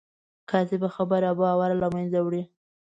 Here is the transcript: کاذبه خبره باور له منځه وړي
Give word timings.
کاذبه 0.49 0.87
خبره 0.95 1.29
باور 1.41 1.71
له 1.81 1.87
منځه 1.95 2.19
وړي 2.25 2.43